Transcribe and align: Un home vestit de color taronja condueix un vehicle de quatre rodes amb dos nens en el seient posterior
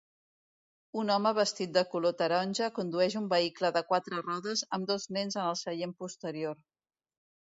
Un 1.01 1.09
home 1.15 1.33
vestit 1.39 1.73
de 1.73 1.83
color 1.91 2.15
taronja 2.21 2.69
condueix 2.77 3.17
un 3.19 3.27
vehicle 3.33 3.71
de 3.75 3.83
quatre 3.91 4.23
rodes 4.23 4.63
amb 4.79 4.89
dos 4.93 5.05
nens 5.19 5.37
en 5.41 5.43
el 5.51 5.59
seient 5.61 5.95
posterior 6.01 6.59